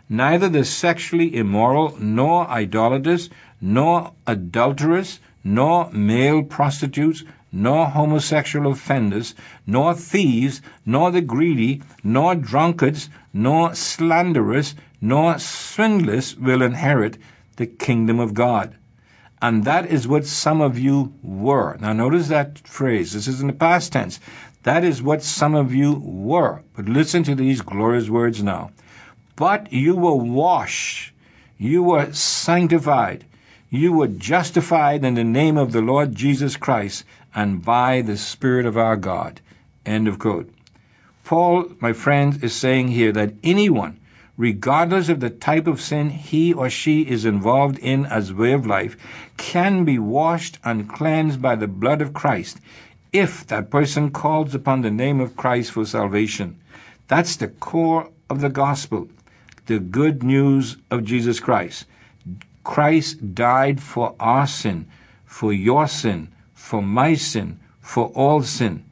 Neither 0.09 0.49
the 0.49 0.65
sexually 0.65 1.35
immoral, 1.35 1.97
nor 1.99 2.49
idolaters, 2.49 3.29
nor 3.61 4.13
adulterers, 4.25 5.19
nor 5.43 5.91
male 5.91 6.45
prostitutes, 6.45 7.25
nor 7.55 7.87
homosexual 7.87 8.73
offenders, 8.73 9.33
nor 9.65 9.95
thieves, 9.95 10.61
nor 10.85 11.13
the 11.13 11.21
greedy, 11.21 11.81
nor 12.03 12.35
drunkards, 12.35 13.09
nor 13.33 13.73
slanderers, 13.75 14.75
nor 15.01 15.39
swindlers 15.39 16.37
will 16.37 16.63
inherit 16.63 17.17
the 17.57 17.67
kingdom 17.67 18.19
of 18.19 18.35
God. 18.35 18.75
And 19.41 19.65
that 19.65 19.87
is 19.87 20.09
what 20.09 20.27
some 20.27 20.61
of 20.61 20.79
you 20.79 21.15
were. 21.23 21.77
Now 21.79 21.93
notice 21.93 22.27
that 22.29 22.59
phrase. 22.67 23.13
This 23.13 23.29
is 23.29 23.41
in 23.41 23.47
the 23.47 23.53
past 23.53 23.93
tense. 23.93 24.19
That 24.65 24.83
is 24.83 25.01
what 25.01 25.23
some 25.23 25.55
of 25.55 25.73
you 25.73 26.01
were. 26.03 26.63
But 26.75 26.87
listen 26.87 27.23
to 27.25 27.37
these 27.37 27.61
glorious 27.61 28.09
words 28.09 28.43
now. 28.43 28.73
But 29.37 29.73
you 29.73 29.95
were 29.95 30.17
washed. 30.17 31.13
You 31.57 31.85
were 31.85 32.13
sanctified. 32.13 33.27
You 33.71 33.93
were 33.93 34.09
justified 34.09 35.05
in 35.05 35.15
the 35.15 35.25
name 35.25 35.57
of 35.57 35.73
the 35.73 35.83
Lord 35.83 36.15
Jesus 36.15 36.57
Christ 36.57 37.05
and 37.35 37.65
by 37.65 38.01
the 38.03 38.17
Spirit 38.17 38.67
of 38.67 38.77
our 38.77 38.97
God. 38.97 39.41
End 39.85 40.09
of 40.09 40.19
quote. 40.19 40.51
Paul, 41.25 41.71
my 41.81 41.93
friend, 41.93 42.43
is 42.45 42.55
saying 42.55 42.89
here 42.89 43.13
that 43.13 43.35
anyone, 43.43 43.99
regardless 44.37 45.09
of 45.09 45.21
the 45.21 45.31
type 45.31 45.67
of 45.67 45.81
sin 45.81 46.11
he 46.11 46.53
or 46.53 46.69
she 46.69 47.03
is 47.03 47.25
involved 47.25 47.79
in 47.79 48.05
as 48.07 48.33
way 48.33 48.53
of 48.53 48.67
life, 48.67 48.97
can 49.37 49.85
be 49.85 49.99
washed 49.99 50.59
and 50.65 50.89
cleansed 50.89 51.41
by 51.41 51.57
the 51.57 51.67
blood 51.67 52.03
of 52.03 52.13
Christ 52.13 52.61
if 53.13 53.47
that 53.47 53.71
person 53.71 54.11
calls 54.11 54.55
upon 54.55 54.83
the 54.83 54.91
name 54.91 55.21
of 55.21 55.37
Christ 55.37 55.71
for 55.71 55.87
salvation. 55.87 56.61
That's 57.07 57.37
the 57.37 57.49
core 57.49 58.11
of 58.29 58.41
the 58.41 58.49
gospel, 58.49 59.09
the 59.67 59.79
good 59.79 60.23
news 60.23 60.77
of 60.91 61.05
Jesus 61.05 61.39
Christ. 61.39 61.87
Christ 62.65 63.35
died 63.35 63.81
for 63.81 64.17
our 64.19 64.47
sin, 64.47 64.89
for 65.25 65.53
your 65.53 65.87
sin, 65.87 66.34
for 66.65 66.81
my 66.81 67.13
sin, 67.13 67.61
for 67.83 68.07
all 68.15 68.43
sin. 68.43 68.83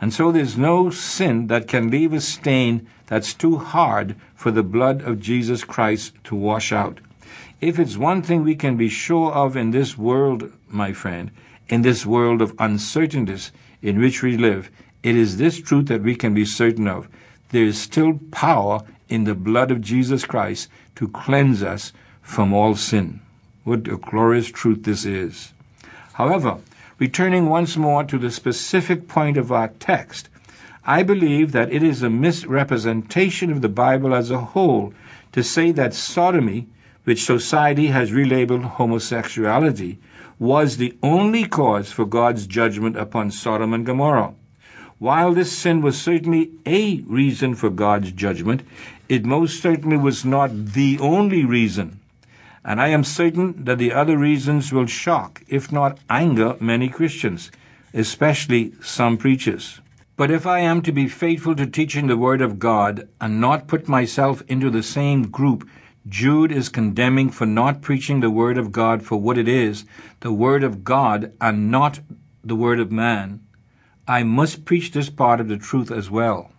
And 0.00 0.10
so 0.10 0.32
there's 0.32 0.56
no 0.56 0.88
sin 0.88 1.48
that 1.48 1.68
can 1.68 1.90
leave 1.90 2.14
a 2.14 2.20
stain 2.20 2.88
that's 3.08 3.34
too 3.34 3.58
hard 3.58 4.16
for 4.34 4.50
the 4.50 4.62
blood 4.62 5.02
of 5.02 5.20
Jesus 5.20 5.62
Christ 5.62 6.14
to 6.24 6.34
wash 6.34 6.72
out. 6.72 6.98
If 7.60 7.78
it's 7.78 7.98
one 7.98 8.22
thing 8.22 8.42
we 8.42 8.54
can 8.54 8.78
be 8.78 8.88
sure 8.88 9.32
of 9.32 9.54
in 9.54 9.70
this 9.70 9.98
world, 9.98 10.50
my 10.66 10.94
friend, 10.94 11.30
in 11.68 11.82
this 11.82 12.06
world 12.06 12.40
of 12.40 12.54
uncertainties 12.58 13.52
in 13.82 14.00
which 14.00 14.22
we 14.22 14.38
live, 14.38 14.70
it 15.02 15.14
is 15.14 15.36
this 15.36 15.60
truth 15.60 15.88
that 15.88 16.02
we 16.02 16.14
can 16.14 16.32
be 16.32 16.46
certain 16.46 16.88
of. 16.88 17.06
There 17.50 17.64
is 17.64 17.78
still 17.78 18.18
power 18.30 18.80
in 19.10 19.24
the 19.24 19.34
blood 19.34 19.70
of 19.70 19.82
Jesus 19.82 20.24
Christ 20.24 20.70
to 20.94 21.08
cleanse 21.08 21.62
us 21.62 21.92
from 22.22 22.54
all 22.54 22.76
sin. 22.76 23.20
What 23.64 23.88
a 23.88 23.98
glorious 23.98 24.48
truth 24.48 24.84
this 24.84 25.04
is. 25.04 25.52
However, 26.14 26.58
returning 27.00 27.48
once 27.48 27.78
more 27.78 28.04
to 28.04 28.18
the 28.18 28.30
specific 28.30 29.08
point 29.08 29.38
of 29.38 29.50
our 29.50 29.68
text, 29.80 30.28
I 30.84 31.02
believe 31.02 31.52
that 31.52 31.72
it 31.72 31.82
is 31.82 32.02
a 32.02 32.10
misrepresentation 32.10 33.50
of 33.50 33.62
the 33.62 33.70
Bible 33.70 34.14
as 34.14 34.30
a 34.30 34.38
whole 34.38 34.92
to 35.32 35.42
say 35.42 35.72
that 35.72 35.94
sodomy, 35.94 36.68
which 37.04 37.24
society 37.24 37.86
has 37.86 38.10
relabeled 38.10 38.64
homosexuality, 38.64 39.98
was 40.38 40.76
the 40.76 40.94
only 41.02 41.46
cause 41.46 41.90
for 41.90 42.04
God's 42.04 42.46
judgment 42.46 42.96
upon 42.96 43.30
Sodom 43.30 43.72
and 43.72 43.86
Gomorrah. 43.86 44.34
While 44.98 45.32
this 45.32 45.56
sin 45.56 45.80
was 45.80 46.00
certainly 46.00 46.50
a 46.66 47.00
reason 47.00 47.54
for 47.54 47.70
God's 47.70 48.12
judgment, 48.12 48.62
it 49.08 49.24
most 49.24 49.62
certainly 49.62 49.96
was 49.96 50.26
not 50.26 50.50
the 50.74 50.98
only 51.00 51.46
reason. 51.46 51.99
And 52.64 52.80
I 52.80 52.88
am 52.88 53.04
certain 53.04 53.64
that 53.64 53.78
the 53.78 53.92
other 53.92 54.18
reasons 54.18 54.72
will 54.72 54.86
shock, 54.86 55.42
if 55.48 55.72
not 55.72 55.98
anger, 56.08 56.56
many 56.60 56.88
Christians, 56.88 57.50
especially 57.94 58.72
some 58.82 59.16
preachers. 59.16 59.80
But 60.16 60.30
if 60.30 60.46
I 60.46 60.60
am 60.60 60.82
to 60.82 60.92
be 60.92 61.08
faithful 61.08 61.54
to 61.56 61.66
teaching 61.66 62.06
the 62.06 62.18
Word 62.18 62.42
of 62.42 62.58
God 62.58 63.08
and 63.20 63.40
not 63.40 63.68
put 63.68 63.88
myself 63.88 64.42
into 64.48 64.68
the 64.70 64.82
same 64.82 65.28
group 65.30 65.68
Jude 66.08 66.50
is 66.50 66.70
condemning 66.70 67.28
for 67.28 67.44
not 67.44 67.82
preaching 67.82 68.20
the 68.20 68.30
Word 68.30 68.56
of 68.56 68.72
God 68.72 69.02
for 69.02 69.20
what 69.20 69.36
it 69.36 69.46
is, 69.46 69.84
the 70.20 70.32
Word 70.32 70.64
of 70.64 70.82
God, 70.82 71.32
and 71.40 71.70
not 71.70 72.00
the 72.42 72.56
Word 72.56 72.80
of 72.80 72.90
man, 72.90 73.40
I 74.08 74.22
must 74.22 74.64
preach 74.64 74.92
this 74.92 75.10
part 75.10 75.40
of 75.40 75.48
the 75.48 75.58
truth 75.58 75.90
as 75.90 76.10
well. 76.10 76.52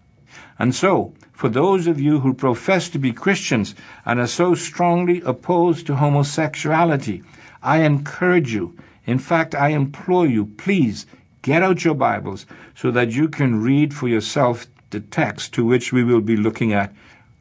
And 0.59 0.75
so, 0.75 1.13
for 1.41 1.49
those 1.49 1.88
of 1.88 1.99
you 1.99 2.19
who 2.19 2.36
profess 2.36 2.88
to 2.88 2.99
be 2.99 3.12
Christians 3.12 3.73
and 4.06 4.19
are 4.19 4.27
so 4.27 4.54
strongly 4.54 5.23
opposed 5.25 5.88
to 5.88 5.95
homosexuality, 5.95 7.23
I 7.63 7.80
encourage 7.80 8.54
you, 8.54 8.77
in 9.08 9.17
fact, 9.17 9.56
I 9.56 9.69
implore 9.69 10.27
you, 10.27 10.45
please 10.45 11.08
get 11.41 11.63
out 11.63 11.84
your 11.84 11.95
Bibles 11.95 12.45
so 12.75 12.91
that 12.91 13.13
you 13.13 13.27
can 13.27 13.60
read 13.60 13.91
for 13.91 14.08
yourself 14.08 14.67
the 14.91 14.99
text 14.99 15.51
to 15.56 15.65
which 15.65 15.91
we 15.91 16.04
will 16.04 16.21
be 16.21 16.38
looking 16.38 16.73
at 16.73 16.93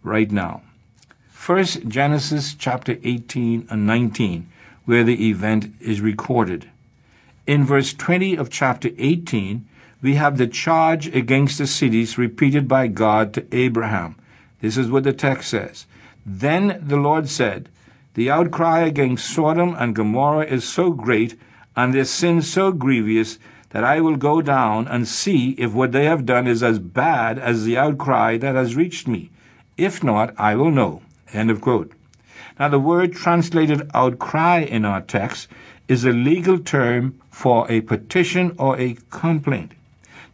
right 0.03 0.31
now. 0.31 0.63
First, 1.29 1.87
Genesis 1.87 2.55
chapter 2.55 2.97
18 3.05 3.67
and 3.69 3.87
19, 3.87 4.49
where 4.87 5.05
the 5.05 5.29
event 5.29 5.75
is 5.79 6.01
recorded. 6.01 6.71
In 7.47 7.67
verse 7.67 7.93
20 7.93 8.35
of 8.37 8.49
chapter 8.49 8.89
18, 8.97 9.67
we 10.03 10.15
have 10.15 10.39
the 10.39 10.47
charge 10.47 11.07
against 11.15 11.59
the 11.59 11.67
cities 11.67 12.17
repeated 12.17 12.67
by 12.67 12.87
God 12.87 13.35
to 13.35 13.47
Abraham. 13.53 14.17
This 14.61 14.77
is 14.77 14.91
what 14.91 15.05
the 15.05 15.13
text 15.13 15.51
says. 15.51 15.87
Then 16.25 16.83
the 16.87 16.97
Lord 16.97 17.29
said, 17.29 17.69
The 18.15 18.31
outcry 18.31 18.81
against 18.81 19.35
Sodom 19.35 19.75
and 19.79 19.95
Gomorrah 19.95 20.47
is 20.47 20.65
so 20.65 20.91
great, 20.91 21.39
and 21.77 21.93
their 21.93 22.05
sin 22.05 22.43
so 22.43 22.73
grievous, 22.73 23.39
that 23.71 23.85
I 23.85 24.01
will 24.01 24.17
go 24.17 24.43
down 24.43 24.89
and 24.89 25.07
see 25.07 25.51
if 25.53 25.73
what 25.73 25.93
they 25.93 26.05
have 26.05 26.27
done 26.27 26.47
is 26.47 26.63
as 26.63 26.79
bad 26.79 27.39
as 27.39 27.65
the 27.65 27.79
outcry 27.79 28.37
that 28.39 28.55
has 28.55 28.77
reached 28.77 29.07
me. 29.07 29.31
If 29.77 30.03
not, 30.03 30.35
I 30.37 30.57
will 30.57 30.71
know. 30.71 31.03
End 31.33 31.51
of 31.51 31.61
quote. 31.61 31.93
Now, 32.59 32.69
the 32.69 32.81
word 32.81 33.13
translated 33.15 33.91
outcry 33.95 34.61
in 34.61 34.85
our 34.85 35.01
text 35.01 35.49
is 35.89 36.05
a 36.05 36.11
legal 36.11 36.59
term 36.59 37.19
for 37.31 37.71
a 37.71 37.81
petition 37.81 38.55
or 38.59 38.79
a 38.79 38.97
complaint. 39.11 39.73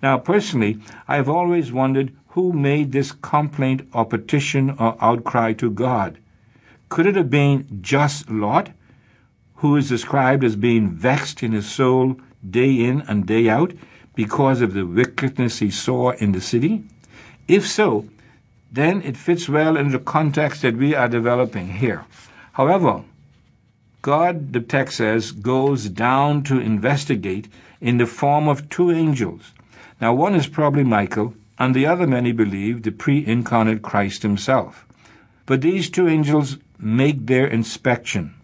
Now, 0.02 0.18
personally, 0.18 0.78
I 1.08 1.16
have 1.16 1.28
always 1.28 1.72
wondered 1.72 2.12
who 2.28 2.52
made 2.52 2.92
this 2.92 3.12
complaint 3.12 3.88
or 3.94 4.04
petition 4.04 4.70
or 4.78 4.96
outcry 5.00 5.54
to 5.54 5.70
God. 5.70 6.18
Could 6.90 7.06
it 7.06 7.16
have 7.16 7.30
been 7.30 7.80
just 7.80 8.30
Lot, 8.30 8.70
who 9.56 9.74
is 9.76 9.88
described 9.88 10.44
as 10.44 10.54
being 10.54 10.90
vexed 10.90 11.42
in 11.42 11.52
his 11.52 11.66
soul 11.66 12.20
day 12.48 12.84
in 12.84 13.00
and 13.02 13.26
day 13.26 13.48
out 13.48 13.72
because 14.14 14.60
of 14.60 14.74
the 14.74 14.86
wickedness 14.86 15.58
he 15.58 15.70
saw 15.70 16.10
in 16.10 16.32
the 16.32 16.40
city? 16.40 16.84
If 17.48 17.66
so, 17.66 18.06
then 18.70 19.00
it 19.02 19.16
fits 19.16 19.48
well 19.48 19.76
in 19.76 19.90
the 19.90 19.98
context 19.98 20.60
that 20.62 20.76
we 20.76 20.94
are 20.94 21.08
developing 21.08 21.68
here. 21.68 22.04
However, 22.52 23.02
God, 24.02 24.52
the 24.52 24.60
text 24.60 24.98
says, 24.98 25.32
goes 25.32 25.88
down 25.88 26.42
to 26.44 26.60
investigate 26.60 27.48
in 27.80 27.96
the 27.96 28.06
form 28.06 28.46
of 28.46 28.68
two 28.68 28.90
angels 28.90 29.52
now, 30.00 30.12
one 30.12 30.34
is 30.34 30.46
probably 30.46 30.84
Michael, 30.84 31.34
and 31.58 31.74
the 31.74 31.86
other, 31.86 32.06
many 32.06 32.32
believe, 32.32 32.82
the 32.82 32.92
pre 32.92 33.24
incarnate 33.26 33.80
Christ 33.80 34.22
himself. 34.22 34.84
But 35.46 35.62
these 35.62 35.88
two 35.88 36.06
angels 36.06 36.58
make 36.78 37.26
their 37.26 37.46
inspection. 37.46 38.34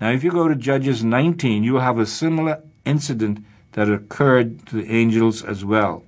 Now, 0.00 0.10
if 0.10 0.24
you 0.24 0.30
go 0.30 0.48
to 0.48 0.54
Judges 0.54 1.04
19, 1.04 1.62
you 1.62 1.76
have 1.76 1.98
a 1.98 2.06
similar 2.06 2.62
incident 2.86 3.44
that 3.72 3.90
occurred 3.90 4.64
to 4.66 4.76
the 4.76 4.90
angels 4.90 5.44
as 5.44 5.64
well. 5.64 6.04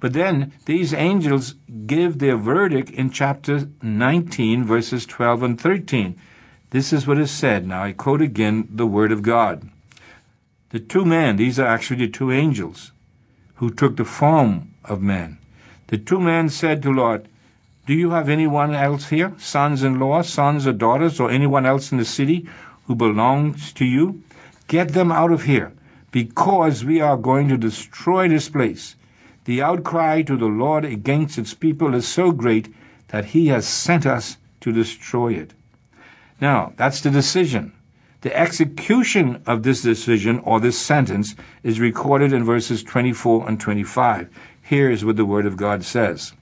But 0.00 0.14
then 0.14 0.52
these 0.64 0.94
angels 0.94 1.56
give 1.86 2.18
their 2.18 2.36
verdict 2.36 2.90
in 2.90 3.10
chapter 3.10 3.68
19, 3.82 4.64
verses 4.64 5.04
12 5.04 5.42
and 5.42 5.60
13. 5.60 6.16
This 6.70 6.92
is 6.92 7.06
what 7.06 7.18
is 7.18 7.30
said. 7.30 7.66
Now 7.66 7.82
I 7.82 7.92
quote 7.92 8.22
again 8.22 8.68
the 8.70 8.86
word 8.86 9.12
of 9.12 9.22
God. 9.22 9.68
The 10.70 10.78
two 10.78 11.04
men, 11.04 11.36
these 11.36 11.58
are 11.58 11.66
actually 11.66 12.06
the 12.06 12.12
two 12.12 12.30
angels, 12.30 12.92
who 13.58 13.70
took 13.70 13.96
the 13.96 14.04
form 14.04 14.72
of 14.84 15.02
man. 15.02 15.38
The 15.88 15.98
two 15.98 16.20
men 16.20 16.48
said 16.48 16.82
to 16.82 16.92
Lot, 16.92 17.26
Do 17.86 17.94
you 17.94 18.10
have 18.10 18.28
anyone 18.28 18.74
else 18.74 19.08
here, 19.08 19.32
sons 19.38 19.82
in 19.82 19.98
law, 19.98 20.22
sons 20.22 20.66
or 20.66 20.72
daughters, 20.72 21.18
or 21.18 21.30
anyone 21.30 21.66
else 21.66 21.90
in 21.90 21.98
the 21.98 22.04
city 22.04 22.48
who 22.86 22.94
belongs 22.94 23.72
to 23.74 23.84
you? 23.84 24.22
Get 24.68 24.90
them 24.90 25.10
out 25.10 25.32
of 25.32 25.42
here, 25.44 25.72
because 26.12 26.84
we 26.84 27.00
are 27.00 27.16
going 27.16 27.48
to 27.48 27.56
destroy 27.56 28.28
this 28.28 28.48
place. 28.48 28.96
The 29.44 29.62
outcry 29.62 30.22
to 30.22 30.36
the 30.36 30.46
Lord 30.46 30.84
against 30.84 31.38
its 31.38 31.54
people 31.54 31.94
is 31.94 32.06
so 32.06 32.30
great 32.32 32.72
that 33.08 33.24
he 33.26 33.48
has 33.48 33.66
sent 33.66 34.06
us 34.06 34.36
to 34.60 34.72
destroy 34.72 35.32
it. 35.32 35.52
Now, 36.40 36.74
that's 36.76 37.00
the 37.00 37.10
decision. 37.10 37.72
The 38.20 38.36
execution 38.36 39.42
of 39.46 39.62
this 39.62 39.82
decision 39.82 40.40
or 40.40 40.58
this 40.58 40.78
sentence 40.78 41.36
is 41.62 41.78
recorded 41.78 42.32
in 42.32 42.42
verses 42.44 42.82
24 42.82 43.48
and 43.48 43.60
25. 43.60 44.28
Here 44.60 44.90
is 44.90 45.04
what 45.04 45.16
the 45.16 45.24
Word 45.24 45.46
of 45.46 45.56
God 45.56 45.84
says. 45.84 46.32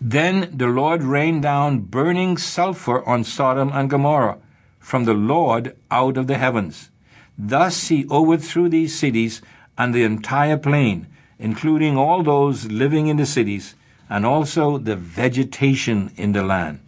Then 0.00 0.50
the 0.56 0.66
Lord 0.68 1.02
rained 1.02 1.42
down 1.42 1.80
burning 1.80 2.36
sulfur 2.38 3.06
on 3.06 3.24
Sodom 3.24 3.70
and 3.72 3.90
Gomorrah 3.90 4.38
from 4.78 5.04
the 5.04 5.14
Lord 5.14 5.76
out 5.90 6.16
of 6.16 6.26
the 6.26 6.38
heavens. 6.38 6.90
Thus 7.38 7.88
he 7.88 8.06
overthrew 8.10 8.68
these 8.68 8.98
cities 8.98 9.42
and 9.76 9.94
the 9.94 10.04
entire 10.04 10.56
plain, 10.56 11.06
including 11.38 11.96
all 11.98 12.22
those 12.22 12.66
living 12.66 13.08
in 13.08 13.16
the 13.16 13.26
cities, 13.26 13.74
and 14.08 14.24
also 14.24 14.78
the 14.78 14.96
vegetation 14.96 16.12
in 16.16 16.32
the 16.32 16.42
land. 16.42 16.80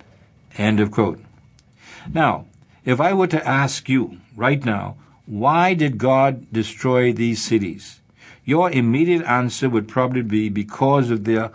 End 0.57 0.81
of 0.81 0.91
quote. 0.91 1.21
Now, 2.13 2.47
if 2.89 3.03
I 3.03 3.13
were 3.13 3.27
to 3.27 3.47
ask 3.47 3.87
you 3.91 4.17
right 4.35 4.65
now, 4.65 4.97
why 5.27 5.75
did 5.75 5.99
God 5.99 6.51
destroy 6.51 7.13
these 7.13 7.45
cities? 7.45 8.01
Your 8.47 8.71
immediate 8.71 9.27
answer 9.27 9.69
would 9.69 9.89
probably 9.89 10.23
be 10.23 10.49
because 10.49 11.11
of 11.11 11.25
their 11.25 11.51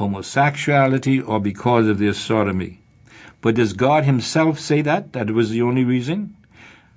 homosexuality 0.00 1.20
or 1.20 1.38
because 1.38 1.86
of 1.86 1.98
their 1.98 2.14
sodomy. 2.14 2.80
But 3.42 3.56
does 3.56 3.74
God 3.74 4.04
Himself 4.04 4.58
say 4.58 4.80
that? 4.80 5.12
That 5.12 5.32
was 5.32 5.50
the 5.50 5.60
only 5.60 5.84
reason? 5.84 6.34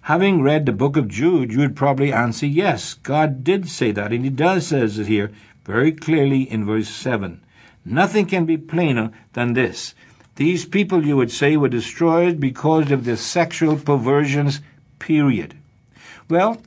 Having 0.04 0.44
read 0.44 0.66
the 0.66 0.72
book 0.72 0.96
of 0.96 1.10
Jude, 1.10 1.52
you 1.52 1.60
would 1.60 1.76
probably 1.76 2.14
answer 2.14 2.46
yes, 2.46 2.94
God 2.94 3.44
did 3.44 3.68
say 3.68 3.92
that, 3.92 4.14
and 4.14 4.24
He 4.24 4.30
does 4.30 4.68
says 4.68 4.98
it 4.98 5.08
here 5.08 5.30
very 5.66 5.92
clearly 5.92 6.50
in 6.50 6.66
verse 6.66 6.88
7. 6.88 7.42
Nothing 7.84 8.28
can 8.28 8.46
be 8.46 8.56
plainer 8.56 9.12
than 9.34 9.56
this. 9.56 9.94
These 10.36 10.66
people, 10.66 11.06
you 11.06 11.18
would 11.18 11.32
say, 11.32 11.58
were 11.58 11.70
destroyed 11.70 12.40
because 12.40 12.92
of 12.92 13.04
their 13.04 13.18
sexual 13.18 13.76
perversions, 13.78 14.62
period. 15.00 15.56
Well, 16.30 16.62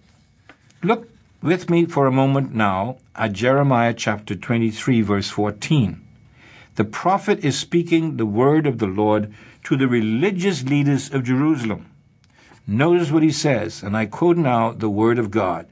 look 0.83 1.09
with 1.43 1.71
me 1.71 1.87
for 1.87 2.07
a 2.07 2.13
moment 2.13 2.55
now 2.55 2.99
at 3.15 3.33
Jeremiah 3.33 3.95
chapter 3.95 4.35
23, 4.35 5.01
verse 5.01 5.31
14. 5.31 6.01
The 6.77 6.85
prophet 6.85 7.45
is 7.45 7.59
speaking 7.59 8.17
the 8.17 8.27
word 8.27 8.67
of 8.67 8.79
the 8.79 8.87
Lord 8.87 9.33
to 9.65 9.77
the 9.77 9.89
religious 9.89 10.65
leaders 10.65 11.13
of 11.13 11.25
Jerusalem. 11.25 11.87
Notice 12.67 13.11
what 13.11 13.23
he 13.23 13.31
says, 13.31 13.83
and 13.83 13.97
I 13.97 14.07
quote 14.07 14.37
now 14.37 14.73
the 14.73 14.91
word 14.91 15.19
of 15.19 15.31
God. 15.31 15.67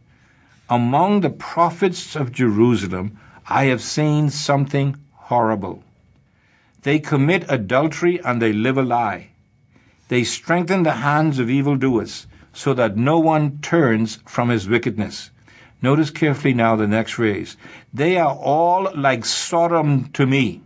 Among 0.68 1.20
the 1.20 1.30
prophets 1.30 2.16
of 2.16 2.32
Jerusalem, 2.32 3.18
I 3.48 3.64
have 3.64 3.82
seen 3.82 4.30
something 4.30 4.96
horrible. 5.12 5.82
They 6.82 6.98
commit 6.98 7.44
adultery 7.48 8.20
and 8.24 8.42
they 8.42 8.52
live 8.52 8.76
a 8.76 8.82
lie. 8.82 9.28
They 10.08 10.24
strengthen 10.24 10.82
the 10.82 10.92
hands 10.92 11.38
of 11.38 11.48
evildoers 11.48 12.26
so 12.52 12.74
that 12.74 12.96
no 12.96 13.18
one 13.18 13.58
turns 13.58 14.18
from 14.26 14.50
his 14.50 14.68
wickedness. 14.68 15.30
Notice 15.80 16.10
carefully 16.10 16.54
now 16.54 16.76
the 16.76 16.86
next 16.86 17.12
phrase. 17.12 17.56
They 17.92 18.18
are 18.18 18.34
all 18.34 18.90
like 18.94 19.24
Sodom 19.24 20.10
to 20.12 20.26
me. 20.26 20.62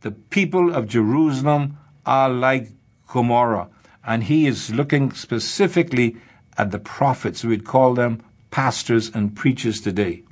The 0.00 0.12
people 0.12 0.74
of 0.74 0.88
Jerusalem 0.88 1.78
are 2.04 2.30
like 2.30 2.70
Gomorrah 3.08 3.68
and 4.04 4.24
he 4.24 4.46
is 4.46 4.72
looking 4.72 5.12
specifically 5.12 6.16
at 6.56 6.70
the 6.70 6.78
prophets. 6.78 7.44
We'd 7.44 7.64
call 7.64 7.94
them 7.94 8.22
pastors 8.50 9.10
and 9.12 9.34
preachers 9.34 9.80
today. 9.80 10.22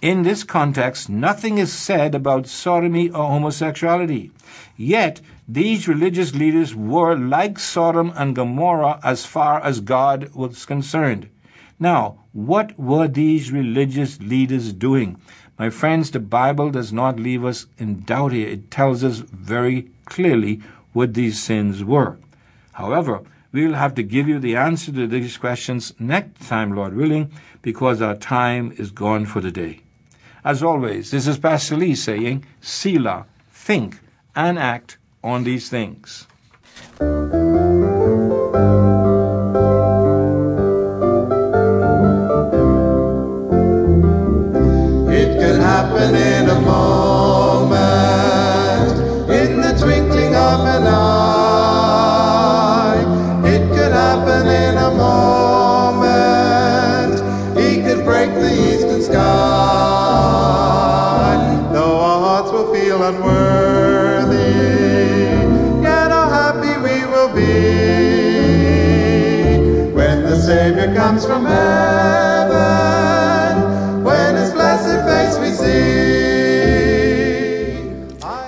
In 0.00 0.22
this 0.22 0.44
context, 0.44 1.08
nothing 1.08 1.58
is 1.58 1.72
said 1.72 2.14
about 2.14 2.46
sodomy 2.46 3.10
or 3.10 3.30
homosexuality. 3.30 4.30
Yet, 4.76 5.20
these 5.48 5.88
religious 5.88 6.36
leaders 6.36 6.72
were 6.72 7.16
like 7.16 7.58
Sodom 7.58 8.12
and 8.14 8.36
Gomorrah 8.36 9.00
as 9.02 9.26
far 9.26 9.60
as 9.60 9.80
God 9.80 10.32
was 10.34 10.64
concerned. 10.64 11.28
Now, 11.80 12.20
what 12.32 12.78
were 12.78 13.08
these 13.08 13.50
religious 13.50 14.20
leaders 14.20 14.72
doing? 14.72 15.20
My 15.58 15.68
friends, 15.68 16.12
the 16.12 16.20
Bible 16.20 16.70
does 16.70 16.92
not 16.92 17.18
leave 17.18 17.44
us 17.44 17.66
in 17.76 18.02
doubt 18.02 18.30
here. 18.30 18.46
It 18.46 18.70
tells 18.70 19.02
us 19.02 19.18
very 19.18 19.90
clearly 20.04 20.60
what 20.92 21.14
these 21.14 21.42
sins 21.42 21.82
were. 21.82 22.18
However, 22.74 23.22
we 23.50 23.66
will 23.66 23.74
have 23.74 23.96
to 23.96 24.04
give 24.04 24.28
you 24.28 24.38
the 24.38 24.54
answer 24.54 24.92
to 24.92 25.08
these 25.08 25.36
questions 25.38 25.92
next 25.98 26.46
time, 26.46 26.72
Lord 26.72 26.94
willing, 26.94 27.32
because 27.62 28.00
our 28.00 28.14
time 28.14 28.72
is 28.76 28.92
gone 28.92 29.26
for 29.26 29.40
the 29.40 29.50
day. 29.50 29.80
As 30.44 30.62
always, 30.62 31.10
this 31.10 31.26
is 31.26 31.38
Pastor 31.38 31.76
Lee 31.76 31.94
saying, 31.94 32.44
Selah, 32.60 33.26
think 33.50 34.00
and 34.36 34.58
act 34.58 34.98
on 35.22 35.44
these 35.44 35.68
things. 35.68 36.26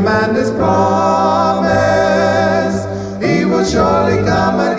Great 0.00 0.12
commander's 0.12 0.50
promise. 0.52 1.68
He 3.22 3.44
will 3.44 3.64
surely 3.64 4.24
come 4.24 4.69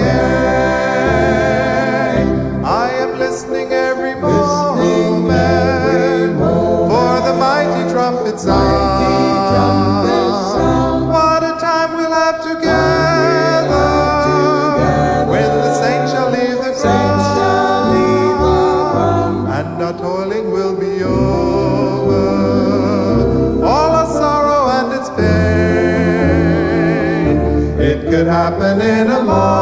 It 28.52 28.58
could 28.60 29.61